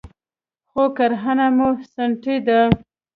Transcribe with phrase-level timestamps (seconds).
[0.71, 2.59] خو کرهنه مو سنتي ده